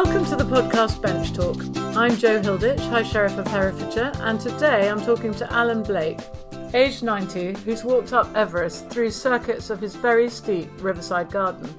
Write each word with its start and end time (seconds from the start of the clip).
Welcome 0.00 0.26
to 0.26 0.36
the 0.36 0.44
podcast 0.44 1.02
Bench 1.02 1.32
Talk. 1.32 1.56
I'm 1.96 2.16
Joe 2.16 2.40
Hilditch, 2.40 2.78
High 2.88 3.02
Sheriff 3.02 3.36
of 3.36 3.48
Herefordshire, 3.48 4.12
and 4.20 4.40
today 4.40 4.88
I'm 4.88 5.00
talking 5.00 5.34
to 5.34 5.52
Alan 5.52 5.82
Blake, 5.82 6.20
aged 6.72 7.02
90, 7.02 7.54
who's 7.64 7.82
walked 7.82 8.12
up 8.12 8.32
Everest 8.36 8.88
through 8.90 9.10
circuits 9.10 9.70
of 9.70 9.80
his 9.80 9.96
very 9.96 10.30
steep 10.30 10.70
Riverside 10.78 11.32
Garden. 11.32 11.74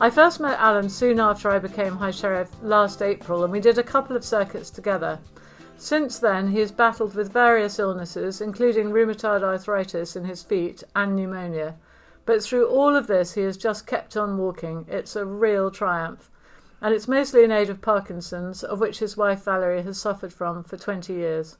I 0.00 0.10
first 0.10 0.40
met 0.40 0.58
Alan 0.58 0.88
soon 0.88 1.20
after 1.20 1.48
I 1.48 1.60
became 1.60 1.94
High 1.94 2.10
Sheriff 2.10 2.50
last 2.62 3.00
April, 3.00 3.44
and 3.44 3.52
we 3.52 3.60
did 3.60 3.78
a 3.78 3.84
couple 3.84 4.16
of 4.16 4.24
circuits 4.24 4.68
together. 4.68 5.20
Since 5.76 6.18
then, 6.18 6.50
he 6.50 6.58
has 6.58 6.72
battled 6.72 7.14
with 7.14 7.32
various 7.32 7.78
illnesses, 7.78 8.40
including 8.40 8.90
rheumatoid 8.90 9.44
arthritis 9.44 10.16
in 10.16 10.24
his 10.24 10.42
feet 10.42 10.82
and 10.96 11.14
pneumonia. 11.14 11.76
But 12.24 12.42
through 12.42 12.66
all 12.66 12.96
of 12.96 13.06
this, 13.06 13.34
he 13.34 13.42
has 13.42 13.56
just 13.56 13.86
kept 13.86 14.16
on 14.16 14.36
walking. 14.36 14.84
It's 14.88 15.14
a 15.14 15.24
real 15.24 15.70
triumph. 15.70 16.28
And 16.86 16.94
it's 16.94 17.08
mostly 17.08 17.42
in 17.42 17.50
aid 17.50 17.68
of 17.68 17.80
Parkinson's, 17.80 18.62
of 18.62 18.78
which 18.78 19.00
his 19.00 19.16
wife 19.16 19.42
Valerie 19.42 19.82
has 19.82 20.00
suffered 20.00 20.32
from 20.32 20.62
for 20.62 20.76
20 20.76 21.12
years. 21.12 21.56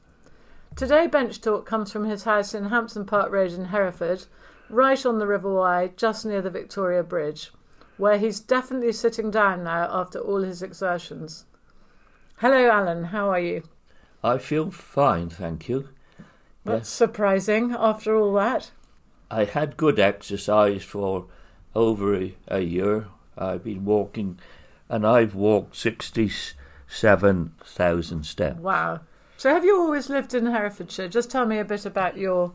Today, 0.73 1.05
Bench 1.05 1.41
Talk 1.41 1.65
comes 1.65 1.91
from 1.91 2.05
his 2.05 2.23
house 2.23 2.53
in 2.53 2.69
Hampton 2.69 3.03
Park 3.03 3.29
Road 3.29 3.51
in 3.51 3.65
Hereford, 3.65 4.27
right 4.69 5.05
on 5.05 5.19
the 5.19 5.27
River 5.27 5.53
Wye, 5.53 5.91
just 5.97 6.25
near 6.25 6.41
the 6.41 6.49
Victoria 6.49 7.03
Bridge, 7.03 7.51
where 7.97 8.17
he's 8.17 8.39
definitely 8.39 8.93
sitting 8.93 9.29
down 9.29 9.65
now 9.65 9.89
after 9.91 10.17
all 10.17 10.43
his 10.43 10.61
exertions. 10.61 11.43
Hello, 12.37 12.69
Alan. 12.69 13.03
How 13.03 13.29
are 13.29 13.41
you? 13.41 13.63
I 14.23 14.37
feel 14.37 14.71
fine, 14.71 15.27
thank 15.27 15.67
you. 15.67 15.89
That's 16.63 16.87
surprising 16.87 17.75
after 17.77 18.15
all 18.15 18.31
that. 18.35 18.71
I 19.29 19.43
had 19.43 19.75
good 19.75 19.99
exercise 19.99 20.83
for 20.83 21.25
over 21.75 22.15
a, 22.15 22.33
a 22.47 22.61
year. 22.61 23.07
I've 23.37 23.65
been 23.65 23.83
walking, 23.83 24.39
and 24.89 25.05
I've 25.05 25.35
walked 25.35 25.75
67,000 25.75 28.23
steps. 28.25 28.59
Wow. 28.59 29.01
So, 29.37 29.49
have 29.51 29.63
you 29.65 29.77
always 29.79 30.09
lived 30.09 30.33
in 30.33 30.45
Herefordshire? 30.47 31.09
Just 31.09 31.29
tell 31.29 31.45
me 31.45 31.59
a 31.59 31.65
bit 31.65 31.85
about 31.85 32.17
your 32.17 32.53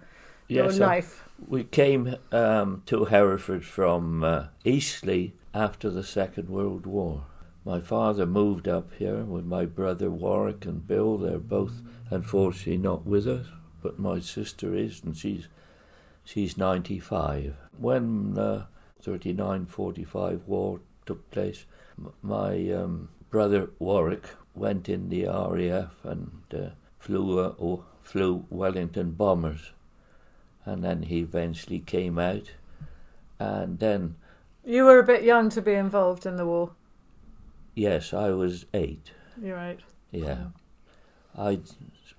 your 0.48 0.64
Yes, 0.66 0.80
I- 0.80 0.86
life. 0.86 1.24
We 1.48 1.64
came 1.64 2.14
um, 2.30 2.82
to 2.86 3.06
Hereford 3.06 3.64
from 3.64 4.22
uh, 4.22 4.44
Eastleigh 4.64 5.32
after 5.52 5.90
the 5.90 6.04
Second 6.04 6.48
World 6.48 6.86
War. 6.86 7.24
My 7.64 7.80
father 7.80 8.26
moved 8.26 8.68
up 8.68 8.92
here 8.94 9.24
with 9.24 9.44
my 9.44 9.64
brother 9.66 10.08
Warwick 10.10 10.64
and 10.66 10.86
Bill. 10.86 11.18
They're 11.18 11.38
both 11.38 11.80
unfortunately 12.10 12.78
not 12.78 13.04
with 13.06 13.26
us, 13.26 13.46
but 13.82 13.98
my 13.98 14.20
sister 14.20 14.74
is, 14.74 15.02
and 15.04 15.16
she's 15.16 15.48
she's 16.24 16.56
95. 16.56 17.56
When 17.78 18.38
uh, 18.38 18.66
39-45 19.04 20.44
war 20.46 20.80
took 21.06 21.28
place, 21.30 21.64
my 22.22 22.70
um, 22.70 23.08
brother 23.30 23.70
Warwick 23.78 24.26
went 24.54 24.88
in 24.88 25.08
the 25.08 25.24
RAF 25.26 25.92
and 26.04 26.30
uh, 26.54 26.70
flew 26.98 27.38
uh, 27.40 27.54
or 27.58 27.84
flew 28.02 28.44
Wellington 28.50 29.12
bombers. 29.12 29.72
And 30.64 30.84
then 30.84 31.02
he 31.02 31.20
eventually 31.20 31.80
came 31.80 32.18
out. 32.18 32.52
And 33.38 33.78
then 33.78 34.16
You 34.64 34.84
were 34.84 34.98
a 34.98 35.04
bit 35.04 35.24
young 35.24 35.48
to 35.50 35.62
be 35.62 35.72
involved 35.74 36.26
in 36.26 36.36
the 36.36 36.46
war. 36.46 36.72
yes 37.74 38.12
i 38.12 38.30
was 38.30 38.66
eight. 38.74 39.10
You're 39.42 39.56
right. 39.56 39.80
yeah. 40.10 40.46
I 41.36 41.60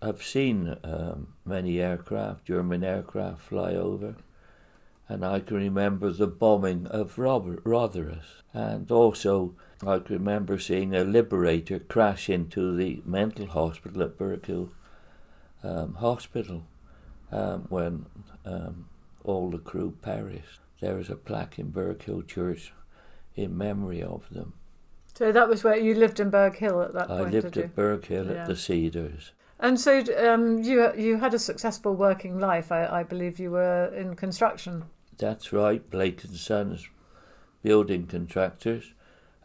i've 0.02 0.24
seen 0.24 0.76
um, 0.84 1.28
many 1.46 1.80
aircraft 1.80 2.44
german 2.46 2.84
aircraft 2.84 3.42
fly 3.42 3.74
over 3.76 4.16
and 5.10 5.26
i 5.26 5.40
can 5.40 5.58
remember 5.58 6.12
the 6.12 6.28
bombing 6.28 6.88
of 6.88 7.18
Robert, 7.18 7.64
rotherwas 7.64 8.42
and 8.54 8.90
also 8.92 9.54
i 9.86 10.00
can 10.00 10.16
remember 10.18 10.58
seeing 10.58 10.96
a 10.96 11.04
liberator 11.04 11.80
crash 11.80 12.30
into 12.30 12.76
the 12.76 13.02
mental 13.06 13.48
hospital 13.48 14.02
at 14.04 14.18
burghill 14.18 14.70
um, 15.64 15.96
hospital 15.96 16.64
um, 17.32 17.66
when 17.70 18.06
um, 18.46 18.86
all 19.24 19.50
the 19.50 19.58
crew 19.58 19.96
perished. 20.02 20.60
There 20.82 21.00
is 21.00 21.10
a 21.10 21.16
plaque 21.16 21.58
in 21.58 21.72
Burghill 21.72 22.22
Church 22.24 22.74
in 23.36 23.58
memory 23.58 24.04
of 24.04 24.30
them. 24.30 24.54
So 25.14 25.32
that 25.32 25.48
was 25.48 25.64
where 25.64 25.78
you 25.78 25.96
lived 25.96 26.20
in 26.20 26.30
Burghill 26.30 26.82
at 26.82 26.94
that 26.94 27.08
time? 27.08 27.18
I 27.18 27.22
point, 27.22 27.34
lived 27.34 27.54
did 27.54 27.56
you? 27.56 27.64
at 27.64 27.76
Burghill 27.76 28.26
Yeah. 28.26 28.42
at 28.42 28.48
the 28.48 28.56
Cedars. 28.56 29.32
And 29.60 29.80
so 29.80 30.04
um, 30.28 30.62
you 30.62 30.94
you 30.98 31.18
had 31.18 31.34
a 31.34 31.40
successful 31.40 31.96
working 31.96 32.38
life. 32.40 32.72
I, 32.72 32.86
I 32.86 33.04
believe 33.04 33.40
you 33.40 33.52
were 33.52 33.86
in 33.96 34.16
construction. 34.16 34.84
That's 35.18 35.54
right, 35.54 35.88
Blake 35.90 36.24
and 36.24 36.36
Sons 36.36 36.88
building 37.62 38.08
contractors, 38.08 38.94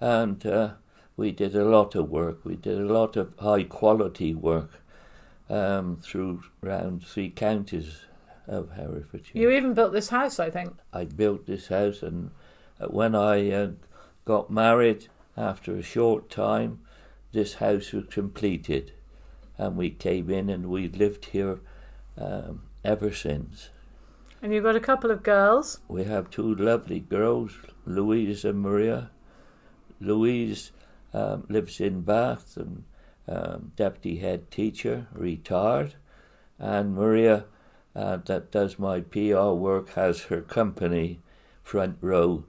and 0.01 0.45
uh, 0.45 0.71
we 1.17 1.31
did 1.31 1.55
a 1.55 1.65
lot 1.65 1.95
of 1.95 2.09
work. 2.09 2.45
We 2.45 2.56
did 2.56 2.79
a 2.79 2.93
lot 2.93 3.17
of 3.17 3.33
high 3.39 3.65
quality 3.65 4.34
work 4.34 4.83
um, 5.49 5.97
through 5.97 6.43
round 6.61 7.07
three 7.07 7.31
counties 7.31 8.03
of 8.47 8.73
Herefordshire. 8.73 9.41
You 9.41 9.51
even 9.51 9.75
built 9.75 9.93
this 9.93 10.09
house, 10.09 10.41
I 10.41 10.51
think. 10.51 10.75
I 10.93 11.05
built 11.05 11.47
this 11.47 11.69
house, 11.69 12.03
and 12.03 12.31
uh, 12.81 12.87
when 12.87 13.15
I 13.15 13.51
uh, 13.51 13.71
got 14.25 14.51
married, 14.51 15.09
after 15.37 15.77
a 15.77 15.83
short 15.83 16.31
time, 16.31 16.81
this 17.33 17.55
house 17.55 17.93
was 17.93 18.07
completed, 18.07 18.93
and 19.57 19.77
we 19.77 19.91
came 19.91 20.31
in, 20.31 20.49
and 20.49 20.67
we 20.67 20.89
lived 20.89 21.27
here 21.27 21.61
um, 22.17 22.62
ever 22.84 23.12
since. 23.12 23.69
And 24.41 24.53
you've 24.53 24.65
got 24.65 24.76
a 24.76 24.81
couple 24.81 25.10
of 25.10 25.22
girls. 25.22 25.81
We 25.88 26.04
have 26.04 26.31
two 26.31 26.54
lovely 26.54 27.00
girls, 27.00 27.53
Louise 27.84 28.44
and 28.44 28.60
Maria. 28.60 29.10
Louise 30.00 30.71
um, 31.12 31.44
lives 31.49 31.81
in 31.81 32.03
Bath 32.03 32.56
and 32.56 32.84
um, 33.27 33.72
deputy 33.77 34.19
head 34.19 34.50
teacher, 34.50 35.09
retired, 35.12 35.94
and 36.59 36.94
Maria, 36.94 37.44
uh, 37.94 38.19
that 38.27 38.50
does 38.50 38.78
my 38.78 39.00
PR 39.00 39.50
work, 39.50 39.91
has 39.91 40.22
her 40.25 40.41
company, 40.41 41.21
Front 41.62 41.98
Row, 42.00 42.44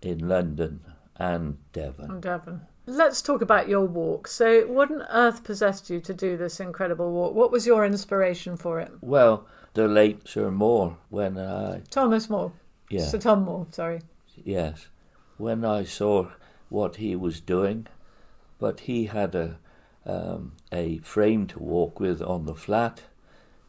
in 0.00 0.28
London 0.28 0.80
and 1.16 1.58
Devon. 1.72 2.06
from 2.06 2.20
Devon. 2.20 2.66
Let's 2.86 3.22
talk 3.22 3.40
about 3.40 3.68
your 3.68 3.86
walk. 3.86 4.28
So, 4.28 4.66
what 4.66 4.90
on 4.90 5.06
earth 5.10 5.42
possessed 5.42 5.88
you 5.88 6.00
to 6.00 6.12
do 6.12 6.36
this 6.36 6.60
incredible 6.60 7.10
walk? 7.12 7.34
What 7.34 7.50
was 7.50 7.66
your 7.66 7.84
inspiration 7.84 8.56
for 8.58 8.78
it? 8.78 8.92
Well, 9.00 9.46
the 9.72 9.88
late 9.88 10.28
Sir 10.28 10.50
Moore, 10.50 10.98
when 11.08 11.38
I 11.38 11.82
Thomas 11.90 12.28
Moore. 12.28 12.52
yeah 12.90 13.06
Sir 13.06 13.18
Tom 13.18 13.44
Moore, 13.44 13.66
sorry. 13.70 14.02
Yes, 14.36 14.88
when 15.38 15.64
I 15.64 15.84
saw 15.84 16.28
what 16.68 16.96
he 16.96 17.16
was 17.16 17.40
doing, 17.40 17.86
but 18.58 18.80
he 18.80 19.06
had 19.06 19.34
a 19.34 19.58
um, 20.04 20.52
a 20.70 20.98
frame 20.98 21.46
to 21.46 21.58
walk 21.58 21.98
with 21.98 22.20
on 22.20 22.44
the 22.44 22.54
flat, 22.54 23.02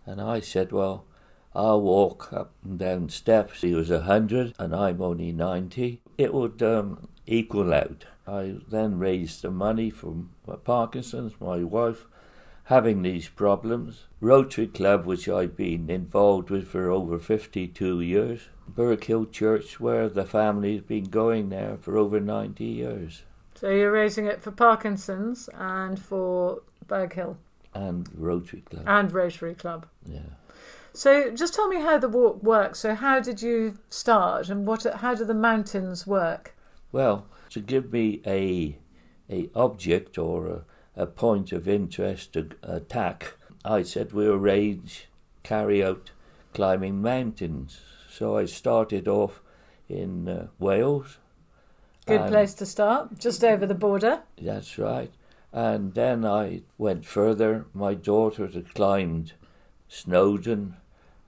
and 0.06 0.20
I 0.20 0.42
said, 0.42 0.74
"Well, 0.74 1.06
I'll 1.54 1.82
walk 1.82 2.34
up 2.34 2.52
and 2.66 2.78
down 2.78 3.08
steps." 3.08 3.62
He 3.62 3.74
was 3.74 3.90
a 3.90 4.02
hundred, 4.02 4.54
and 4.60 4.76
I'm 4.76 5.02
only 5.02 5.32
ninety. 5.32 6.02
It 6.18 6.34
would 6.34 6.62
um, 6.62 7.08
equal 7.26 7.74
out. 7.74 8.06
I 8.28 8.56
then 8.68 8.98
raised 9.00 9.42
the 9.42 9.52
money 9.52 9.90
from 9.90 10.32
uh, 10.48 10.56
Parkinson's, 10.58 11.34
my 11.40 11.64
wife, 11.64 12.06
having 12.66 13.02
these 13.04 13.28
problems. 13.30 14.06
Rotary 14.20 14.68
Club, 14.68 15.06
which 15.06 15.28
I've 15.30 15.56
been 15.56 15.90
involved 15.90 16.50
with 16.50 16.68
for 16.68 16.90
over 16.90 17.20
52 17.20 18.02
years. 18.02 18.42
Burghill 18.68 19.26
Church, 19.32 19.80
where 19.80 20.10
the 20.10 20.26
family's 20.26 20.82
been 20.82 21.06
going 21.06 21.50
there 21.50 21.78
for 21.80 21.98
over 21.98 22.20
90 22.20 22.64
years. 22.64 23.22
So, 23.54 23.70
you're 23.70 23.92
raising 23.92 24.26
it 24.26 24.42
for 24.42 24.52
Parkinson's 24.52 25.48
and 25.54 26.00
for 26.00 26.62
Burghill 26.88 27.38
And 27.74 28.10
Rotary 28.18 28.62
Club. 28.62 28.84
and 28.88 29.12
Rotary 29.12 29.54
Club. 29.54 29.86
Yeah. 30.06 30.20
So, 30.94 31.30
just 31.32 31.54
tell 31.54 31.68
me 31.68 31.78
how 31.82 31.98
the 32.00 32.10
walk 32.10 32.42
works. 32.42 32.80
So, 32.80 32.96
how 32.96 33.20
did 33.20 33.42
you 33.42 33.78
start, 33.90 34.50
and 34.50 34.66
what? 34.66 34.84
How 34.84 35.14
do 35.14 35.24
the 35.26 35.34
mountains 35.36 36.08
work? 36.08 36.56
Well, 36.92 37.28
to 37.56 37.62
give 37.62 37.94
me 37.94 38.22
a 38.28 38.78
a 39.30 39.50
object 39.56 40.18
or 40.18 40.48
a, 40.48 41.04
a 41.04 41.06
point 41.06 41.54
of 41.54 41.70
interest 41.70 42.34
to 42.34 42.50
attack, 42.62 43.38
I 43.64 43.82
said 43.82 44.12
we'll 44.12 44.34
arrange, 44.34 45.08
carry 45.42 45.82
out 45.82 46.12
climbing 46.54 47.02
mountains. 47.02 47.80
So 48.12 48.38
I 48.38 48.44
started 48.44 49.08
off 49.08 49.42
in 49.88 50.28
uh, 50.28 50.48
Wales. 50.60 51.18
Good 52.06 52.28
place 52.28 52.54
to 52.56 52.66
start, 52.66 53.18
just 53.20 53.42
over 53.42 53.66
the 53.66 53.74
border. 53.74 54.24
That's 54.40 54.78
right. 54.78 55.12
And 55.54 55.94
then 55.94 56.26
I 56.26 56.64
went 56.78 57.06
further. 57.06 57.68
My 57.74 57.94
daughter 57.94 58.48
had 58.48 58.74
climbed 58.74 59.32
Snowdon 59.88 60.76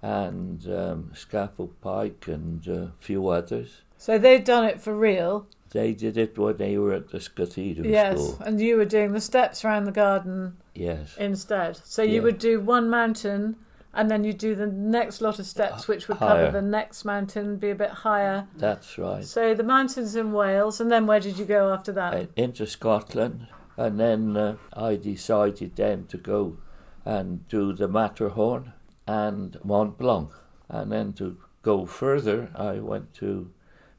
and 0.01 0.65
um, 0.65 1.12
Scafell 1.15 1.71
Pike 1.79 2.27
and 2.27 2.68
a 2.68 2.91
few 3.00 3.29
others. 3.29 3.83
So 3.97 4.18
they'd 4.18 4.44
done 4.44 4.65
it 4.65 4.81
for 4.81 4.94
real. 4.94 5.47
They 5.71 5.93
did 5.93 6.17
it 6.17 6.37
when 6.37 6.57
they 6.57 6.77
were 6.77 6.93
at 6.93 7.09
the 7.09 7.19
cathedral 7.33 7.87
yes, 7.87 8.17
school. 8.17 8.37
and 8.45 8.59
you 8.61 8.77
were 8.77 8.85
doing 8.85 9.11
the 9.11 9.21
steps 9.21 9.65
around 9.65 9.83
the 9.85 9.91
garden 9.91 10.57
Yes. 10.73 11.15
instead. 11.17 11.77
So 11.83 12.01
you 12.03 12.15
Yeah. 12.15 12.21
would 12.21 12.37
do 12.39 12.59
one 12.59 12.89
mountain 12.89 13.57
and 13.93 14.09
then 14.11 14.23
you'd 14.23 14.37
do 14.37 14.53
the 14.55 14.67
next 14.67 15.21
lot 15.21 15.39
of 15.39 15.45
steps, 15.45 15.87
which 15.87 16.07
would 16.07 16.17
higher. 16.17 16.45
cover 16.45 16.51
the 16.51 16.61
next 16.61 17.03
mountain, 17.03 17.57
be 17.57 17.71
a 17.71 17.75
bit 17.75 17.89
higher. 17.89 18.47
That's 18.55 18.97
right. 18.97 19.23
So 19.25 19.53
the 19.55 19.63
mountains 19.63 20.15
in 20.15 20.31
Wales, 20.33 20.79
and 20.79 20.91
then 20.91 21.07
where 21.07 21.19
did 21.19 21.39
you 21.39 21.45
go 21.45 21.73
after 21.73 21.91
that? 21.93 22.29
Into 22.35 22.65
Scotland, 22.67 23.47
And 23.79 23.99
then 23.99 24.35
uh, 24.35 24.55
I 24.73 24.95
decided 24.95 25.75
then 25.75 26.05
to 26.07 26.17
go 26.17 26.57
and 27.05 27.47
do 27.47 27.73
the 27.73 27.87
Matterhorn 27.87 28.73
and 29.07 29.57
Mont 29.63 29.97
Blanc. 29.99 30.31
And 30.69 30.91
then 30.91 31.13
to 31.13 31.37
go 31.61 31.85
further, 31.85 32.49
I 32.55 32.79
went 32.79 33.13
to 33.15 33.51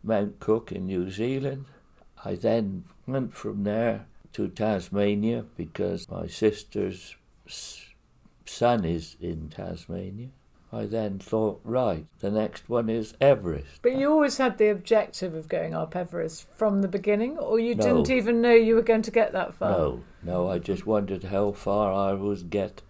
Mount 0.02 0.40
Cook 0.40 0.72
in 0.72 0.86
New 0.86 1.10
Zealand. 1.10 1.66
I 2.24 2.34
then 2.34 2.84
went 3.06 3.34
from 3.34 3.64
there 3.64 4.06
to 4.32 4.48
Tasmania 4.48 5.44
because 5.56 6.08
my 6.10 6.26
sister's 6.26 7.16
son 8.44 8.84
is 8.84 9.16
in 9.20 9.48
Tasmania. 9.48 10.28
I 10.70 10.84
then 10.84 11.18
thought, 11.18 11.60
right, 11.64 12.04
the 12.20 12.30
next 12.30 12.68
one 12.68 12.90
is 12.90 13.14
Everest. 13.22 13.80
But 13.80 13.96
you 13.96 14.10
always 14.10 14.36
had 14.36 14.58
the 14.58 14.68
objective 14.68 15.34
of 15.34 15.48
going 15.48 15.74
up 15.74 15.96
Everest 15.96 16.46
from 16.54 16.82
the 16.82 16.88
beginning, 16.88 17.38
or 17.38 17.58
you 17.58 17.74
No. 17.74 17.82
didn't 17.82 18.10
even 18.10 18.42
know 18.42 18.52
you 18.52 18.74
were 18.74 18.82
going 18.82 19.00
to 19.02 19.10
get 19.10 19.32
that 19.32 19.54
far? 19.54 19.70
No, 19.70 20.04
no, 20.22 20.48
I 20.50 20.58
just 20.58 20.86
wondered 20.86 21.24
how 21.24 21.52
far 21.52 21.92
I 21.92 22.12
would 22.12 22.50
get 22.50 22.82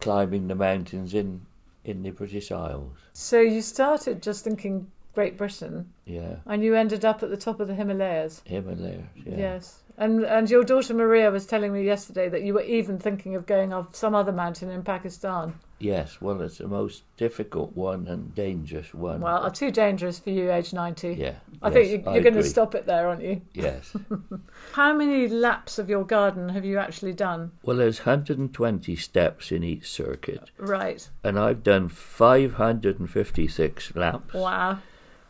climbing 0.00 0.48
the 0.48 0.56
mountains 0.56 1.14
in, 1.14 1.42
in 1.84 2.02
the 2.02 2.10
British 2.10 2.50
Isles. 2.50 2.96
So 3.12 3.40
you 3.40 3.62
started 3.62 4.22
just 4.22 4.42
thinking 4.42 4.90
Great 5.14 5.36
Britain, 5.36 5.92
Yeah, 6.06 6.36
and 6.46 6.62
you 6.62 6.74
ended 6.74 7.04
up 7.04 7.22
at 7.22 7.30
the 7.30 7.36
top 7.36 7.60
of 7.60 7.68
the 7.68 7.74
Himalayas. 7.74 8.42
Himalayas. 8.44 9.04
Yeah. 9.16 9.36
Yes. 9.36 9.82
And 9.98 10.24
and 10.24 10.48
your 10.48 10.64
daughter 10.64 10.94
Maria 10.94 11.30
was 11.30 11.44
telling 11.46 11.72
me 11.72 11.84
yesterday 11.84 12.28
that 12.30 12.42
you 12.42 12.54
were 12.54 12.62
even 12.62 12.98
thinking 12.98 13.34
of 13.34 13.44
going 13.44 13.72
up 13.72 13.94
some 13.94 14.14
other 14.14 14.32
mountain 14.32 14.70
in 14.70 14.82
Pakistan. 14.82 15.54
Yes, 15.78 16.20
well, 16.20 16.40
it's 16.42 16.58
the 16.58 16.68
most 16.68 17.04
difficult 17.16 17.74
one 17.74 18.06
and 18.06 18.34
dangerous 18.34 18.92
one. 18.94 19.22
Well, 19.22 19.38
are 19.42 19.50
too 19.50 19.70
dangerous 19.70 20.18
for 20.18 20.28
you, 20.28 20.52
age 20.52 20.74
90. 20.74 21.14
yeah. 21.14 21.34
I 21.62 21.68
yes, 21.68 21.74
think 21.74 22.06
you, 22.06 22.12
you're 22.12 22.22
going 22.22 22.34
to 22.34 22.42
stop 22.42 22.74
it 22.74 22.84
there, 22.84 23.08
aren't 23.08 23.22
you? 23.22 23.40
Yes. 23.54 23.96
How 24.72 24.92
many 24.94 25.26
laps 25.26 25.78
of 25.78 25.88
your 25.88 26.04
garden 26.04 26.50
have 26.50 26.66
you 26.66 26.76
actually 26.78 27.14
done? 27.14 27.52
well, 27.62 27.78
there's 27.78 28.00
120 28.00 28.94
steps 28.96 29.50
in 29.50 29.64
each 29.64 29.90
circuit, 29.90 30.50
Right. 30.58 31.08
and 31.24 31.38
I've 31.38 31.62
done 31.62 31.88
556 31.88 33.96
laps, 33.96 34.34
Wow. 34.34 34.80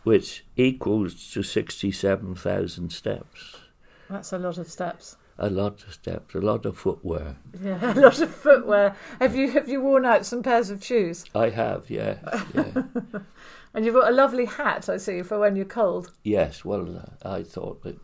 Which 0.05 0.45
equals 0.57 1.31
to 1.33 1.43
67,000 1.43 2.91
steps. 2.93 3.57
That's 4.09 4.33
a 4.33 4.39
lot 4.39 4.59
of 4.59 4.69
steps. 4.69 5.17
A 5.39 5.49
lot 5.49 5.83
of 5.85 5.95
steps, 5.95 6.35
a 6.35 6.39
lot 6.41 6.67
of 6.67 6.77
footwear. 6.77 7.37
Yeah, 7.63 7.95
a 7.97 7.99
lot 8.01 8.21
of 8.21 8.35
footwear. 8.35 8.95
Have 9.21 9.35
you 9.35 9.51
have 9.53 9.69
you 9.71 9.81
worn 9.81 10.05
out 10.05 10.27
some 10.27 10.43
pairs 10.43 10.69
of 10.69 10.85
shoes? 10.85 11.25
I 11.35 11.49
have, 11.51 11.89
yeah, 11.89 12.19
yeah. 12.55 12.83
And 13.73 13.85
you've 13.85 13.95
got 13.95 14.11
a 14.11 14.15
lovely 14.15 14.47
hat, 14.47 14.89
I 14.89 14.97
see, 14.97 15.23
for 15.23 15.39
when 15.39 15.55
you're 15.55 15.65
cold. 15.65 16.13
yes. 16.25 16.65
Well, 16.65 16.97
uh, 17.25 17.29
I 17.37 17.43
thought 17.45 17.83
that 17.85 17.99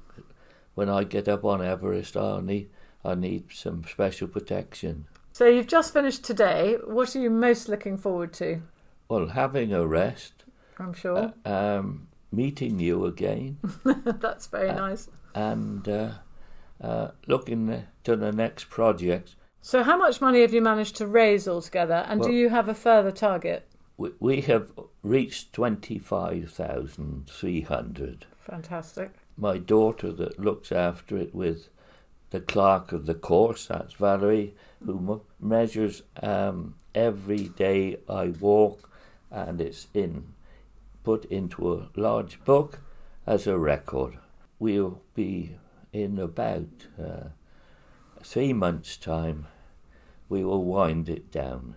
when 0.77 0.89
I 0.89 1.03
get 1.05 1.27
up 1.29 1.45
on 1.45 1.61
Everest, 1.61 2.17
I 2.17 2.41
need 2.41 2.71
I 3.05 3.15
need 3.17 3.53
some 3.53 3.83
special 3.85 4.29
protection. 4.29 5.07
So 5.33 5.45
you've 5.47 5.67
just 5.67 5.93
finished 5.93 6.25
today. 6.25 6.77
What 6.87 7.15
are 7.15 7.21
you 7.21 7.31
most 7.31 7.69
looking 7.69 7.99
forward 7.99 8.33
to? 8.35 8.63
Well, 9.09 9.27
having 9.29 9.73
a 9.75 9.87
rest, 9.87 10.45
I'm 10.79 10.93
sure. 10.93 11.33
um, 11.45 12.09
meeting 12.33 12.79
you 12.81 13.05
again, 13.07 13.59
That's 13.85 14.47
very 14.47 14.71
uh, 14.71 14.77
nice. 14.77 15.09
and 15.35 15.89
uh, 15.89 16.11
uh, 16.81 17.09
looking 17.27 17.87
to 18.05 18.17
the 18.17 18.33
next 18.33 18.69
project. 18.69 19.35
So 19.63 19.83
how 19.83 19.97
much 19.97 20.21
money 20.21 20.43
have 20.43 20.53
you 20.55 20.63
managed 20.63 20.97
to 20.97 21.07
raise 21.07 21.49
altogether? 21.49 22.05
And 22.09 22.23
do 22.23 22.33
you 22.33 22.51
have 22.51 22.69
a 22.69 22.75
further 22.75 23.11
target? 23.11 23.69
We, 23.97 24.11
we 24.21 24.41
have 24.43 24.71
reached 25.03 25.53
twenty 25.53 25.99
five 25.99 26.51
thousand 26.51 27.29
three 27.29 27.63
hundred. 27.63 28.27
Fantastic. 28.39 29.11
My 29.37 29.59
daughter 29.59 30.13
that 30.13 30.39
looks 30.39 30.71
after 30.71 31.17
it 31.17 31.35
with 31.35 31.69
the 32.31 32.41
clerk 32.41 32.93
of 32.93 33.07
the 33.07 33.15
course, 33.15 33.67
that's 33.67 33.95
Valerie, 33.95 34.55
who 34.85 35.23
measures 35.41 36.03
um, 36.23 36.75
every 36.95 37.49
day 37.49 37.99
I 38.09 38.29
walk, 38.29 38.91
and 39.31 39.61
it's 39.61 39.89
in 39.95 40.35
put 41.07 41.25
into 41.27 41.73
a 41.73 41.89
large 41.95 42.43
book 42.45 42.81
as 43.29 43.47
a 43.47 43.57
record. 43.57 44.19
We'll 44.59 45.01
be 45.15 45.57
in 45.93 46.19
about 46.19 46.67
uh, 47.01 47.29
three 48.25 48.53
months' 48.53 48.97
time. 48.97 49.47
We 50.29 50.43
will 50.43 50.65
wind 50.65 51.09
it 51.09 51.31
down, 51.31 51.77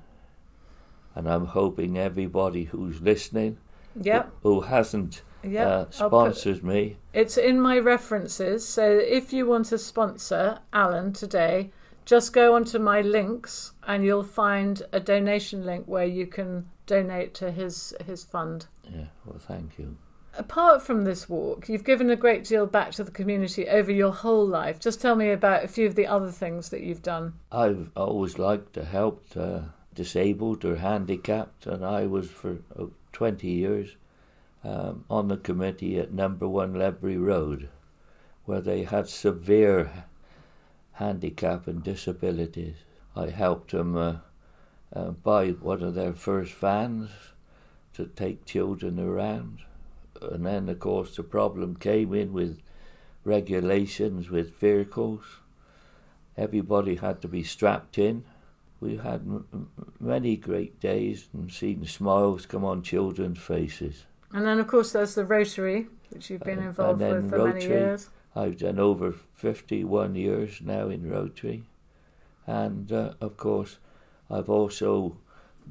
and 1.14 1.30
I'm 1.30 1.46
hoping 1.46 1.96
everybody 1.96 2.64
who's 2.64 3.02
listening, 3.02 3.60
Yep. 4.02 4.32
who 4.42 4.62
hasn't 4.62 5.22
Yep. 5.44 5.68
uh, 5.68 6.04
I'll 6.04 6.10
put- 6.10 6.64
me, 6.64 6.98
It's 7.14 7.38
in 7.38 7.62
my 7.62 7.78
references. 7.78 8.68
So 8.68 8.84
if 8.98 9.32
you 9.32 9.46
want 9.46 9.68
to 9.68 9.78
sponsor 9.78 10.58
Alan 10.74 11.14
today, 11.14 11.72
just 12.04 12.34
go 12.34 12.56
onto 12.56 12.80
my 12.80 13.02
links 13.02 13.74
and 13.88 14.04
you'll 14.04 14.24
find 14.24 14.82
a 14.92 15.00
donation 15.00 15.68
link 15.68 15.86
where 15.86 16.08
you 16.08 16.26
can 16.26 16.66
donate 16.88 17.36
to 17.36 17.52
his 17.52 17.94
his 18.08 18.24
fund. 18.24 18.66
Yeah, 18.94 19.06
well, 19.26 19.40
thank 19.40 19.78
you. 19.78 19.98
Apart 20.38 20.82
from 20.84 21.04
this 21.04 21.28
walk, 21.28 21.68
you've 21.68 21.84
given 21.84 22.10
a 22.10 22.16
great 22.16 22.44
deal 22.44 22.66
back 22.66 22.92
to 22.92 23.04
the 23.04 23.12
community 23.12 23.68
over 23.68 23.92
your 23.92 24.12
whole 24.12 24.46
life. 24.48 24.80
Just 24.80 25.02
tell 25.02 25.16
me 25.16 25.32
about 25.32 25.64
a 25.64 25.68
few 25.68 25.88
of 25.88 25.96
the 25.96 26.08
other 26.08 26.32
things 26.32 26.70
that 26.70 26.82
you've 26.82 27.02
done. 27.02 27.34
I've 27.52 27.90
always 27.96 28.38
liked 28.38 28.74
to 28.74 28.86
help 28.86 29.26
uh, 29.36 29.62
disabled 29.96 30.64
or 30.64 30.78
handicapped, 30.78 31.66
and 31.66 31.84
I 31.84 32.06
was 32.06 32.30
for 32.30 32.60
uh, 32.78 32.86
20 33.12 33.48
years 33.48 33.96
um, 34.64 35.06
on 35.10 35.28
the 35.30 35.38
committee 35.38 36.00
at 36.00 36.14
Number 36.14 36.48
One 36.48 36.74
Ledbury 36.74 37.18
Road, 37.18 37.70
where 38.46 38.62
they 38.62 38.84
had 38.84 39.10
severe 39.10 40.06
handicap 40.94 41.68
and 41.68 41.84
disabilities. 41.84 42.76
I 43.16 43.30
helped 43.30 43.72
them 43.72 43.98
uh, 43.98 44.18
uh, 44.94 45.12
buy 45.12 45.50
one 45.50 45.82
of 45.82 45.96
their 45.96 46.14
first 46.14 46.54
vans 46.54 47.10
to 47.94 48.06
take 48.08 48.46
children 48.46 49.00
around. 49.00 49.60
And 50.22 50.46
then, 50.46 50.70
of 50.70 50.80
course, 50.80 51.16
the 51.16 51.24
problem 51.24 51.76
came 51.76 52.14
in 52.14 52.34
with 52.34 52.60
regulations 53.24 54.30
with 54.30 54.56
vehicles. 54.60 55.24
Everybody 56.38 56.96
had 56.96 57.22
to 57.22 57.28
be 57.28 57.44
strapped 57.44 57.98
in. 57.98 58.24
We 58.80 58.98
had 58.98 59.22
m- 59.22 59.70
many 60.00 60.38
great 60.38 60.80
days 60.80 61.28
and 61.34 61.52
seen 61.52 61.86
smiles 61.86 62.46
come 62.46 62.64
on 62.64 62.82
children's 62.82 63.40
faces. 63.40 64.06
And 64.32 64.46
then, 64.46 64.60
of 64.60 64.68
course, 64.68 64.92
there's 64.94 65.16
the 65.16 65.26
Rotary, 65.26 65.88
which 66.10 66.30
you've 66.30 66.42
been 66.44 66.60
Uh, 66.60 66.68
involved 66.68 67.02
with 67.02 67.30
for 67.30 67.48
many 67.48 67.66
years. 67.66 68.10
I've 68.36 68.58
done 68.58 68.80
over 68.80 69.12
51 69.36 70.16
years 70.16 70.62
now 70.62 70.88
in 70.90 71.10
Rotary. 71.10 71.64
And 72.48 72.92
uh, 72.92 73.14
of 73.20 73.38
course, 73.38 73.78
I've 74.30 74.50
also 74.50 75.18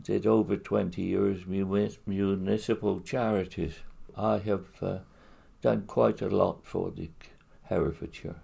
did 0.02 0.26
over 0.26 0.56
20 0.56 1.02
years 1.02 1.46
mu- 1.46 1.88
municipal 2.06 3.00
charities. 3.00 3.74
I 4.16 4.38
have 4.38 4.82
uh, 4.82 4.98
done 5.62 5.84
quite 5.86 6.22
a 6.22 6.28
lot 6.28 6.66
for 6.66 6.90
the 6.90 7.10
Herefordshire. 7.64 8.36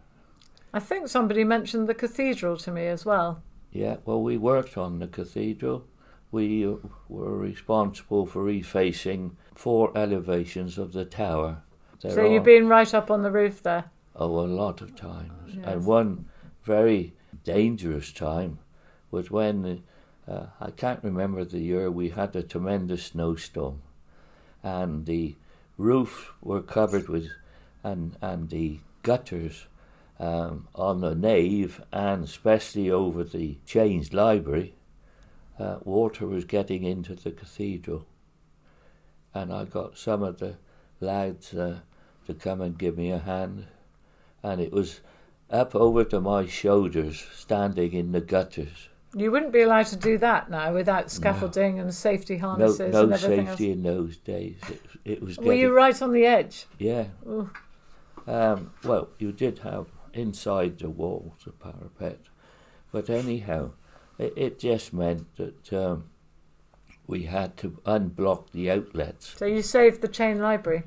I 0.72 0.80
think 0.80 1.08
somebody 1.08 1.44
mentioned 1.44 1.88
the 1.88 1.94
cathedral 1.94 2.56
to 2.58 2.70
me 2.70 2.86
as 2.86 3.04
well. 3.04 3.42
Yeah, 3.70 3.96
well, 4.04 4.22
we 4.22 4.36
worked 4.36 4.76
on 4.76 4.98
the 4.98 5.06
cathedral. 5.08 5.86
We 6.30 6.66
uh, 6.66 6.76
were 7.08 7.36
responsible 7.36 8.26
for 8.26 8.44
refacing 8.44 9.32
four 9.54 9.96
elevations 9.96 10.78
of 10.78 10.92
the 10.92 11.04
tower. 11.04 11.62
There 12.00 12.12
so 12.12 12.24
you've 12.24 12.44
been 12.44 12.68
right 12.68 12.92
up 12.92 13.10
on 13.10 13.22
the 13.22 13.30
roof 13.30 13.62
there. 13.62 13.84
Oh, 14.16 14.40
a 14.40 14.46
lot 14.46 14.80
of 14.80 14.94
times. 14.94 15.54
Yes. 15.54 15.64
And 15.66 15.86
one 15.86 16.26
very 16.64 17.14
dangerous 17.44 18.12
time 18.12 18.58
was 19.10 19.30
when, 19.30 19.82
uh, 20.28 20.46
I 20.60 20.70
can't 20.70 21.02
remember 21.02 21.44
the 21.44 21.60
year, 21.60 21.90
we 21.90 22.10
had 22.10 22.34
a 22.34 22.42
tremendous 22.42 23.04
snowstorm. 23.04 23.82
And 24.62 25.06
the 25.06 25.36
roof 25.76 26.32
were 26.40 26.62
covered 26.62 27.08
with, 27.08 27.28
and, 27.82 28.16
and 28.22 28.48
the 28.48 28.80
gutters 29.02 29.66
um, 30.18 30.68
on 30.74 31.00
the 31.00 31.14
nave, 31.14 31.82
and 31.92 32.24
especially 32.24 32.90
over 32.90 33.24
the 33.24 33.58
chained 33.66 34.12
library, 34.14 34.74
uh, 35.58 35.78
water 35.84 36.26
was 36.26 36.44
getting 36.44 36.84
into 36.84 37.14
the 37.14 37.30
cathedral. 37.30 38.06
And 39.34 39.52
I 39.52 39.64
got 39.64 39.98
some 39.98 40.22
of 40.22 40.38
the 40.38 40.56
lads 41.00 41.52
uh, 41.52 41.80
to 42.26 42.34
come 42.34 42.60
and 42.60 42.78
give 42.78 42.96
me 42.96 43.10
a 43.10 43.18
hand 43.18 43.66
and 44.44 44.60
it 44.60 44.70
was 44.70 45.00
up 45.50 45.74
over 45.74 46.04
to 46.04 46.20
my 46.20 46.44
shoulders, 46.44 47.26
standing 47.34 47.94
in 47.94 48.12
the 48.12 48.20
gutters. 48.20 48.90
You 49.14 49.30
wouldn't 49.30 49.52
be 49.52 49.62
allowed 49.62 49.86
to 49.86 49.96
do 49.96 50.18
that 50.18 50.50
now 50.50 50.72
without 50.72 51.10
scaffolding 51.10 51.78
and 51.78 51.94
safety 51.94 52.38
harnesses 52.38 52.92
no 52.92 53.04
and 53.04 53.12
everything 53.12 53.46
safety 53.46 53.70
in 53.70 53.82
those 53.82 54.16
days. 54.16 54.58
It, 54.68 54.82
it 55.04 55.22
was 55.22 55.38
else. 55.38 55.46
Were 55.46 55.54
you 55.54 55.72
right 55.72 56.00
on 56.02 56.12
the 56.12 56.26
edge? 56.26 56.66
yeah. 56.78 57.06
Um, 58.26 58.72
well, 58.82 59.10
you 59.18 59.32
did 59.32 59.58
have 59.60 59.86
inside 60.14 60.78
the 60.78 60.88
walls 60.88 61.46
a 61.46 61.50
parapet, 61.50 62.20
but 62.90 63.10
anyhow, 63.10 63.72
it, 64.18 64.32
it 64.36 64.58
just 64.58 64.94
meant 64.94 65.26
that 65.36 65.72
um, 65.72 66.04
we 67.06 67.24
had 67.24 67.56
to 67.58 67.78
unblock 67.84 68.50
the 68.52 68.70
outlets. 68.70 69.34
So 69.36 69.44
you 69.44 69.60
saved 69.62 70.00
the 70.00 70.08
chain 70.08 70.38
library. 70.38 70.84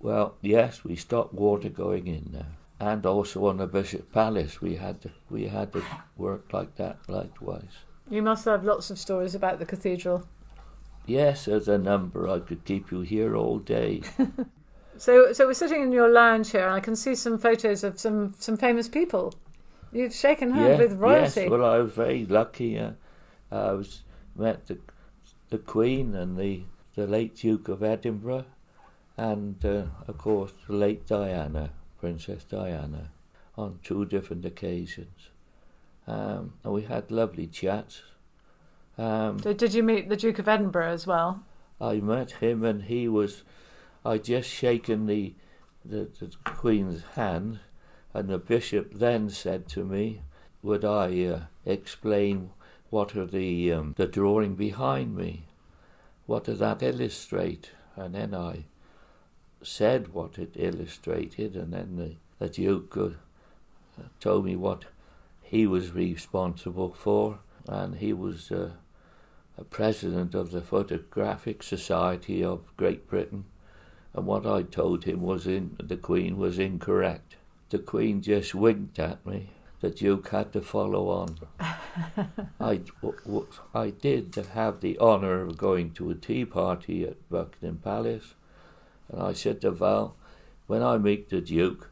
Well, 0.00 0.36
yes, 0.40 0.84
we 0.84 0.96
stopped 0.96 1.34
water 1.34 1.68
going 1.68 2.06
in 2.06 2.30
there. 2.32 2.56
And 2.80 3.04
also 3.04 3.46
on 3.46 3.58
the 3.58 3.66
Bishop 3.66 4.12
Palace, 4.12 4.60
we 4.60 4.76
had 4.76 5.00
to, 5.02 5.10
we 5.30 5.48
had 5.48 5.72
to 5.72 5.82
work 6.16 6.52
like 6.52 6.76
that 6.76 6.98
likewise. 7.08 7.84
You 8.10 8.22
must 8.22 8.44
have 8.44 8.64
lots 8.64 8.90
of 8.90 8.98
stories 8.98 9.34
about 9.34 9.58
the 9.58 9.66
cathedral. 9.66 10.26
Yes, 11.06 11.46
there's 11.46 11.68
a 11.68 11.78
number. 11.78 12.28
I 12.28 12.40
could 12.40 12.64
keep 12.64 12.90
you 12.90 13.00
here 13.00 13.36
all 13.36 13.58
day. 13.58 14.02
So, 14.98 15.32
so 15.32 15.46
we're 15.46 15.54
sitting 15.54 15.82
in 15.82 15.92
your 15.92 16.10
lounge 16.10 16.50
here, 16.50 16.66
and 16.66 16.74
I 16.74 16.80
can 16.80 16.96
see 16.96 17.14
some 17.14 17.38
photos 17.38 17.84
of 17.84 18.00
some 18.00 18.34
some 18.38 18.56
famous 18.56 18.88
people. 18.88 19.32
You've 19.92 20.12
shaken 20.12 20.50
hands 20.50 20.70
yeah, 20.70 20.86
with 20.88 20.98
royalty. 20.98 21.42
Yes, 21.42 21.50
well, 21.50 21.64
I 21.64 21.78
was 21.78 21.92
very 21.92 22.26
lucky. 22.26 22.78
Uh, 22.78 22.92
I 23.50 23.72
was 23.72 24.02
met 24.34 24.66
the 24.66 24.78
the 25.50 25.58
Queen 25.58 26.16
and 26.16 26.36
the 26.36 26.64
the 26.96 27.06
late 27.06 27.36
Duke 27.36 27.68
of 27.68 27.84
Edinburgh, 27.84 28.46
and 29.16 29.64
uh, 29.64 29.84
of 30.08 30.18
course 30.18 30.52
the 30.66 30.74
late 30.74 31.06
Diana, 31.06 31.70
Princess 32.00 32.44
Diana, 32.44 33.10
on 33.56 33.80
two 33.82 34.04
different 34.04 34.44
occasions. 34.44 35.30
Um, 36.06 36.54
and 36.64 36.72
we 36.72 36.82
had 36.82 37.10
lovely 37.10 37.46
chats. 37.46 38.02
Um, 38.96 39.40
so, 39.42 39.52
did 39.52 39.74
you 39.74 39.82
meet 39.82 40.08
the 40.08 40.16
Duke 40.16 40.38
of 40.38 40.48
Edinburgh 40.48 40.92
as 40.92 41.06
well? 41.06 41.42
I 41.80 41.96
met 41.96 42.32
him, 42.32 42.64
and 42.64 42.84
he 42.84 43.08
was 43.08 43.42
I 44.04 44.18
just 44.18 44.48
shaken 44.48 45.06
the, 45.06 45.34
the, 45.84 46.08
the 46.18 46.32
Queen's 46.44 47.02
hand, 47.14 47.60
and 48.14 48.28
the 48.28 48.38
bishop 48.38 48.94
then 48.94 49.28
said 49.28 49.68
to 49.68 49.84
me, 49.84 50.22
"Would 50.62 50.84
I 50.84 51.24
uh, 51.24 51.40
explain 51.66 52.50
what 52.90 53.14
are 53.14 53.26
the 53.26 53.72
um, 53.72 53.94
the 53.96 54.06
drawing 54.06 54.54
behind 54.54 55.14
me? 55.14 55.44
What 56.26 56.44
does 56.44 56.60
that 56.60 56.82
illustrate?" 56.82 57.72
And 57.96 58.14
then 58.14 58.34
I 58.34 58.64
said 59.62 60.14
what 60.14 60.38
it 60.38 60.52
illustrated, 60.56 61.56
and 61.56 61.72
then 61.72 61.96
the, 61.96 62.14
the 62.38 62.52
Duke 62.52 62.96
uh, 62.96 64.02
told 64.20 64.44
me 64.44 64.56
what 64.56 64.84
he 65.42 65.66
was 65.66 65.92
responsible 65.92 66.92
for, 66.92 67.38
and 67.66 67.96
he 67.96 68.12
was 68.12 68.50
uh, 68.50 68.70
a 69.56 69.64
president 69.64 70.34
of 70.34 70.50
the 70.50 70.62
Photographic 70.62 71.62
Society 71.62 72.44
of 72.44 72.76
Great 72.76 73.08
Britain 73.08 73.44
and 74.14 74.26
what 74.26 74.46
I 74.46 74.62
told 74.62 75.04
him 75.04 75.22
was 75.22 75.46
in 75.46 75.76
the 75.80 75.96
Queen 75.96 76.38
was 76.38 76.58
incorrect. 76.58 77.36
The 77.70 77.78
Queen 77.78 78.22
just 78.22 78.54
winked 78.54 78.98
at 78.98 79.24
me. 79.24 79.50
The 79.80 79.90
Duke 79.90 80.28
had 80.30 80.52
to 80.54 80.60
follow 80.60 81.08
on. 81.08 81.38
I, 82.60 82.80
I 83.72 83.90
did 83.90 84.34
have 84.54 84.80
the 84.80 84.98
honour 84.98 85.42
of 85.42 85.56
going 85.56 85.92
to 85.92 86.10
a 86.10 86.16
tea 86.16 86.44
party 86.44 87.04
at 87.04 87.28
Buckingham 87.30 87.78
Palace, 87.78 88.34
and 89.10 89.22
I 89.22 89.32
said 89.32 89.60
to 89.62 89.70
Val, 89.70 90.16
when 90.66 90.82
I 90.82 90.98
meet 90.98 91.30
the 91.30 91.40
Duke, 91.40 91.90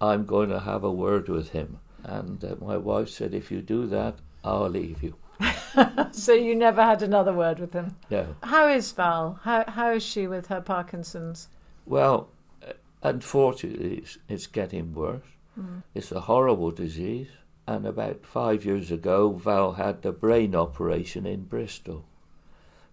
I'm 0.00 0.26
going 0.26 0.48
to 0.50 0.60
have 0.60 0.84
a 0.84 0.92
word 0.92 1.28
with 1.28 1.50
him. 1.50 1.78
And 2.02 2.44
uh, 2.44 2.56
my 2.60 2.76
wife 2.76 3.08
said, 3.08 3.34
if 3.34 3.50
you 3.50 3.62
do 3.62 3.86
that, 3.86 4.16
I'll 4.44 4.68
leave 4.68 5.02
you. 5.02 5.14
so 6.12 6.32
you 6.32 6.54
never 6.54 6.82
had 6.82 7.02
another 7.02 7.32
word 7.32 7.58
with 7.58 7.72
him? 7.72 7.96
No. 8.10 8.36
How 8.42 8.68
is 8.68 8.92
Val? 8.92 9.40
How, 9.42 9.64
how 9.68 9.92
is 9.92 10.02
she 10.02 10.26
with 10.26 10.46
her 10.48 10.60
Parkinson's? 10.60 11.48
Well, 11.84 12.28
uh, 12.66 12.72
unfortunately, 13.02 13.98
it's, 13.98 14.18
it's 14.28 14.46
getting 14.46 14.94
worse. 14.94 15.26
Mm. 15.58 15.82
It's 15.94 16.12
a 16.12 16.20
horrible 16.20 16.70
disease. 16.70 17.28
And 17.66 17.86
about 17.86 18.24
five 18.24 18.64
years 18.64 18.92
ago, 18.92 19.32
Val 19.32 19.72
had 19.72 20.02
the 20.02 20.12
brain 20.12 20.54
operation 20.54 21.26
in 21.26 21.44
Bristol, 21.44 22.04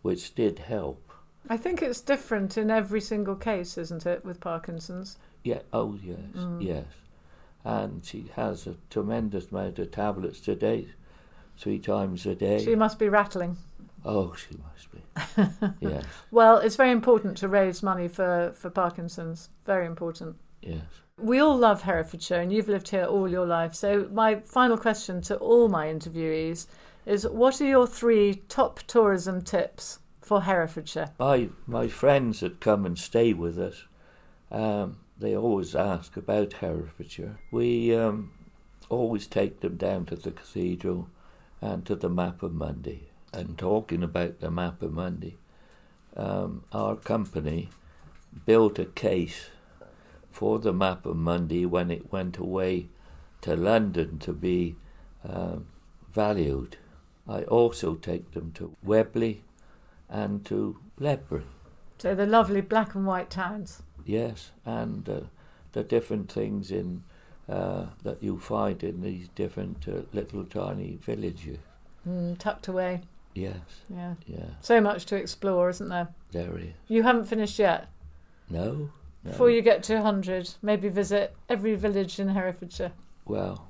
which 0.01 0.33
did 0.33 0.59
help. 0.59 1.12
I 1.50 1.57
think 1.57 1.81
it's 1.81 2.01
different 2.01 2.57
in 2.57 2.71
every 2.71 3.01
single 3.01 3.35
case, 3.35 3.77
isn't 3.77 4.05
it, 4.05 4.23
with 4.23 4.39
Parkinson's? 4.39 5.17
Yeah, 5.43 5.59
oh, 5.73 5.97
yes, 6.01 6.17
mm. 6.35 6.63
yes. 6.63 6.85
And 7.65 8.03
she 8.05 8.31
has 8.35 8.65
a 8.65 8.75
tremendous 8.89 9.51
amount 9.51 9.79
of 9.79 9.91
tablets 9.91 10.39
today, 10.39 10.88
three 11.57 11.79
times 11.79 12.25
a 12.25 12.35
day. 12.35 12.63
She 12.63 12.75
must 12.75 12.97
be 12.97 13.09
rattling. 13.09 13.57
Oh, 14.05 14.33
she 14.35 14.57
must 14.57 14.91
be. 14.91 15.77
yes. 15.88 16.05
Well, 16.31 16.57
it's 16.57 16.75
very 16.75 16.91
important 16.91 17.38
to 17.38 17.47
raise 17.47 17.83
money 17.83 18.07
for, 18.07 18.53
for 18.55 18.69
Parkinson's. 18.69 19.50
Very 19.65 19.85
important. 19.85 20.38
Yes. 20.62 20.81
We 21.17 21.39
all 21.39 21.57
love 21.57 21.83
Herefordshire, 21.83 22.41
and 22.41 22.51
you've 22.51 22.69
lived 22.69 22.89
here 22.89 23.05
all 23.05 23.29
your 23.29 23.45
life. 23.45 23.75
So, 23.75 24.09
my 24.12 24.35
final 24.35 24.77
question 24.77 25.21
to 25.23 25.35
all 25.38 25.69
my 25.69 25.88
interviewees 25.88 26.67
is 27.05 27.27
what 27.27 27.62
are 27.62 27.67
your 27.67 27.85
three 27.85 28.41
top 28.47 28.79
tourism 28.88 29.41
tips 29.41 30.00
for 30.25 30.41
Herefordshire? 30.41 31.11
My, 31.19 31.49
my 31.67 31.87
friends 31.87 32.39
that 32.41 32.59
come 32.59 32.85
and 32.85 32.97
stay 32.97 33.33
with 33.33 33.59
us, 33.59 33.85
um, 34.51 34.97
they 35.17 35.35
always 35.35 35.75
ask 35.75 36.17
about 36.17 36.53
Herefordshire. 36.53 37.39
We 37.51 37.95
um, 37.95 38.31
always 38.89 39.27
take 39.27 39.61
them 39.61 39.77
down 39.77 40.05
to 40.05 40.15
the 40.15 40.31
cathedral 40.31 41.09
and 41.61 41.85
to 41.85 41.95
the 41.95 42.09
Mappa 42.09 42.51
Mundi 42.51 43.09
and 43.33 43.57
talking 43.57 44.03
about 44.03 44.39
the 44.39 44.49
Mappa 44.49 44.91
Mundi, 44.91 45.37
um, 46.15 46.63
our 46.71 46.95
company 46.95 47.69
built 48.45 48.77
a 48.77 48.85
case 48.85 49.49
for 50.31 50.59
the 50.59 50.73
Mappa 50.73 51.15
Mundi 51.15 51.65
when 51.65 51.89
it 51.89 52.11
went 52.11 52.37
away 52.37 52.87
to 53.41 53.55
London 53.55 54.19
to 54.19 54.33
be 54.33 54.75
um, 55.27 55.65
valued. 56.11 56.77
I 57.27 57.43
also 57.43 57.95
take 57.95 58.31
them 58.31 58.51
to 58.53 58.75
Weobley 58.85 59.39
and 60.13 60.46
to 60.46 60.77
Ledbury. 61.00 61.43
So 61.98 62.15
the 62.15 62.25
lovely 62.25 62.62
black 62.62 62.96
and 62.96 63.05
white 63.05 63.29
towns. 63.29 63.82
Yes, 64.05 64.51
and 64.65 65.10
uh, 65.10 65.22
the 65.72 65.84
different 65.84 66.32
things 66.32 66.72
in 66.72 67.03
uh, 67.50 67.88
that 68.03 68.22
you 68.22 68.38
find 68.38 68.82
in 68.84 69.01
these 69.01 69.27
different 69.29 69.86
uh, 69.88 70.03
little 70.13 70.46
tiny 70.46 70.98
villages. 71.01 71.58
Mm, 72.08 72.38
tucked 72.38 72.67
away. 72.67 73.01
Yes. 73.34 73.58
Yeah. 73.89 74.13
Yeah. 74.27 74.46
So 74.62 74.79
much 74.79 75.05
to 75.08 75.15
explore, 75.15 75.70
isn't 75.70 75.89
there? 75.89 76.10
There 76.32 76.58
is. 76.58 76.74
You 76.88 77.03
haven't 77.03 77.25
finished 77.25 77.58
yet. 77.58 77.89
No. 78.50 78.89
no. 79.24 79.32
Before 79.32 79.50
you 79.50 79.62
get 79.62 79.82
to 79.84 79.96
100, 79.96 80.53
maybe 80.62 80.89
visit 80.89 81.36
every 81.50 81.75
village 81.75 82.20
in 82.20 82.29
Herefordshire. 82.29 82.91
Well, 83.25 83.70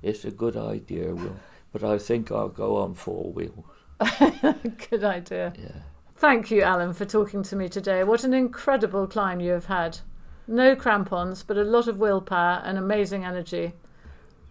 it's 0.00 0.24
a 0.24 0.30
good 0.30 0.56
idea, 0.56 1.14
Will, 1.14 1.36
but 1.72 1.84
I 1.84 1.98
think 1.98 2.32
I'll 2.32 2.48
go 2.48 2.76
on 2.76 2.94
four 2.94 3.30
wheels. 3.32 3.64
good 4.90 5.04
idea. 5.04 5.52
Yeah. 5.58 5.82
Thank 6.16 6.50
you, 6.50 6.62
Alan, 6.62 6.92
for 6.92 7.04
talking 7.04 7.42
to 7.42 7.56
me 7.56 7.68
today. 7.68 8.04
What 8.04 8.24
an 8.24 8.32
incredible 8.32 9.06
climb 9.06 9.40
you 9.40 9.52
have 9.52 9.66
had. 9.66 9.98
No 10.46 10.76
crampons, 10.76 11.42
but 11.42 11.56
a 11.56 11.64
lot 11.64 11.88
of 11.88 11.98
willpower 11.98 12.62
and 12.64 12.78
amazing 12.78 13.24
energy. 13.24 13.72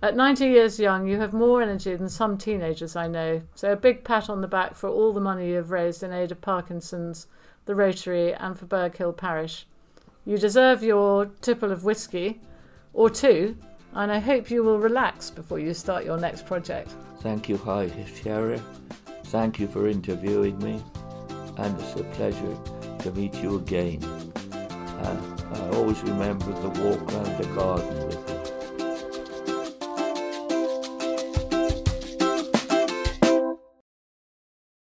At 0.01 0.15
90 0.15 0.48
years 0.48 0.79
young, 0.79 1.08
you 1.08 1.20
have 1.20 1.31
more 1.31 1.62
energy 1.62 1.96
than 1.96 2.10
some 2.10 2.38
teenagers 2.38 2.96
I 2.96 3.08
know, 3.08 3.43
so 3.53 3.72
a 3.72 3.75
big 3.75 4.03
pat 4.03 4.29
on 4.29 4.41
the 4.41 4.48
back 4.48 4.75
for 4.75 4.89
all 4.89 5.13
the 5.13 5.22
money 5.22 5.50
you 5.50 5.55
have 5.55 5.70
raised 5.70 6.01
in 6.01 6.12
aid 6.12 6.31
of 6.31 6.41
Parkinson's, 6.41 7.27
the 7.65 7.75
Rotary, 7.75 8.34
and 8.34 8.58
for 8.58 8.65
Burghill 8.65 9.15
Parish. 9.15 9.67
You 10.25 10.38
deserve 10.38 10.81
your 10.81 11.27
tipple 11.41 11.72
of 11.72 11.84
whisky, 11.84 12.41
or 12.93 13.10
two, 13.10 13.55
and 13.93 14.12
I 14.12 14.20
hope 14.20 14.50
you 14.50 14.63
will 14.63 14.79
relax 14.79 15.29
before 15.29 15.60
you 15.60 15.74
start 15.74 16.05
your 16.05 16.17
next 16.17 16.46
project. 16.46 16.93
Thank 17.20 17.48
you, 17.48 17.58
Hi, 17.58 17.89
Sheriff. 18.22 18.63
Thank 19.32 19.62
you 19.62 19.68
for 19.70 19.88
interviewing 19.88 20.60
me, 20.60 20.84
and 21.56 21.80
it's 21.80 21.96
a 21.96 22.04
pleasure 22.04 22.58
to 23.00 23.12
meet 23.14 23.34
you 23.36 23.56
again. 23.56 24.04
Uh, 24.04 25.38
I 25.54 25.76
always 25.78 26.04
remember 26.04 26.52
the 26.52 26.68
walk 26.82 27.02
around 27.14 27.38
the 27.38 27.48
garden 27.56 28.11